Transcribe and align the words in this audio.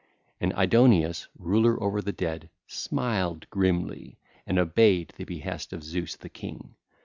And 0.39 0.51
Aidoneus, 0.53 1.27
ruler 1.37 1.79
over 1.79 2.01
the 2.01 2.11
dead, 2.11 2.49
smiled 2.65 3.47
grimly 3.51 4.17
and 4.47 4.57
obeyed 4.57 5.13
the 5.17 5.25
behest 5.25 5.73
of 5.73 5.83
Zeus 5.83 6.15
the 6.15 6.27
king. 6.27 6.73